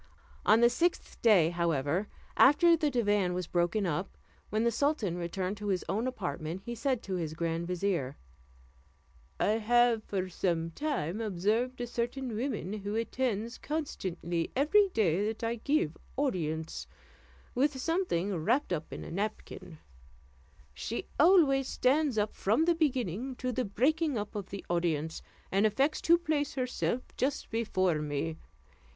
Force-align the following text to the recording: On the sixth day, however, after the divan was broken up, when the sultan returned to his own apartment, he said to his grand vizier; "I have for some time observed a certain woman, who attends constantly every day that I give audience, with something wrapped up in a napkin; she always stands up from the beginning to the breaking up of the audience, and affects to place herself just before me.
On 0.47 0.61
the 0.61 0.69
sixth 0.71 1.21
day, 1.21 1.51
however, 1.51 2.07
after 2.35 2.75
the 2.75 2.89
divan 2.89 3.35
was 3.35 3.45
broken 3.45 3.85
up, 3.85 4.17
when 4.49 4.63
the 4.63 4.71
sultan 4.71 5.15
returned 5.15 5.57
to 5.57 5.67
his 5.67 5.85
own 5.87 6.07
apartment, 6.07 6.63
he 6.65 6.73
said 6.73 7.03
to 7.03 7.17
his 7.17 7.35
grand 7.35 7.67
vizier; 7.67 8.17
"I 9.39 9.59
have 9.59 10.03
for 10.03 10.27
some 10.27 10.71
time 10.71 11.21
observed 11.21 11.79
a 11.79 11.85
certain 11.85 12.35
woman, 12.35 12.73
who 12.79 12.95
attends 12.95 13.59
constantly 13.59 14.49
every 14.55 14.89
day 14.89 15.23
that 15.27 15.43
I 15.43 15.57
give 15.57 15.95
audience, 16.17 16.87
with 17.53 17.79
something 17.79 18.35
wrapped 18.35 18.73
up 18.73 18.91
in 18.91 19.03
a 19.03 19.11
napkin; 19.11 19.77
she 20.73 21.05
always 21.19 21.67
stands 21.67 22.17
up 22.17 22.33
from 22.33 22.65
the 22.65 22.73
beginning 22.73 23.35
to 23.35 23.51
the 23.51 23.65
breaking 23.65 24.17
up 24.17 24.33
of 24.33 24.49
the 24.49 24.65
audience, 24.67 25.21
and 25.51 25.67
affects 25.67 26.01
to 26.01 26.17
place 26.17 26.55
herself 26.55 27.01
just 27.17 27.51
before 27.51 27.99
me. 27.99 28.37